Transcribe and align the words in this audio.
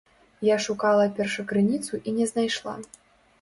Я 0.47 0.53
шукала 0.67 1.03
першакрыніцу 1.19 2.01
і 2.11 2.15
не 2.17 2.25
знайшла. 2.33 2.75